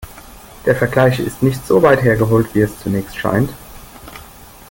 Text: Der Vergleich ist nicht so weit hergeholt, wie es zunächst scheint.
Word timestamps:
Der 0.65 0.75
Vergleich 0.75 1.19
ist 1.19 1.43
nicht 1.43 1.63
so 1.63 1.83
weit 1.83 2.01
hergeholt, 2.01 2.55
wie 2.55 2.61
es 2.61 2.79
zunächst 2.79 3.15
scheint. 3.19 3.51